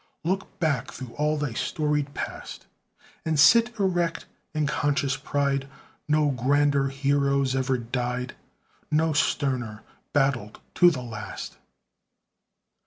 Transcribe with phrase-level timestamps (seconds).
[0.23, 2.65] Look back through all thy storied past,
[3.23, 5.69] And sit erect in conscious pride:
[6.07, 8.33] No grander heroes ever died
[8.89, 11.57] No sterner, battled to the last!